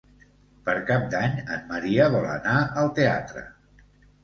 Per 0.69 0.73
Cap 0.87 1.05
d'Any 1.11 1.35
en 1.57 1.61
Maria 1.75 2.09
vol 2.17 2.27
anar 2.39 2.57
al 2.83 2.93
teatre. 3.03 3.47